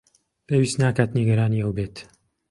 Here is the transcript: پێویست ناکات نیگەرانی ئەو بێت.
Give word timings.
پێویست 0.47 0.75
ناکات 0.81 1.09
نیگەرانی 1.17 1.63
ئەو 1.63 1.71
بێت. 1.77 1.95